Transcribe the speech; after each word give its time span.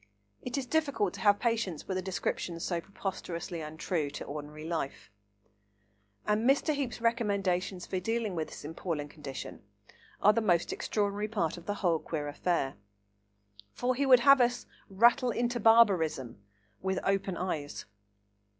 It 0.41 0.57
is 0.57 0.65
difficult 0.65 1.13
to 1.13 1.19
have 1.19 1.37
patience 1.37 1.87
with 1.87 1.95
a 1.95 2.01
description 2.01 2.59
so 2.59 2.81
preposterously 2.81 3.61
untrue 3.61 4.09
to 4.09 4.23
ordinary 4.25 4.63
life. 4.65 5.11
And 6.25 6.49
Mr. 6.49 6.73
Heape's 6.73 7.01
recommendations 7.01 7.85
for 7.85 7.99
dealing 7.99 8.33
with 8.33 8.47
this 8.47 8.65
appalling 8.65 9.09
condition 9.09 9.61
are 10.19 10.33
the 10.33 10.41
most 10.41 10.73
extraordinary 10.73 11.27
part 11.27 11.55
of 11.55 11.67
the 11.67 11.75
whole 11.85 11.99
queer 11.99 12.27
affair. 12.27 12.77
For 13.73 13.93
he 13.93 14.07
would 14.07 14.21
have 14.21 14.41
us 14.41 14.65
"rattle 14.89 15.29
into 15.29 15.59
barbarism" 15.59 16.41
with 16.81 16.97
open 17.03 17.37
eyes. 17.37 17.85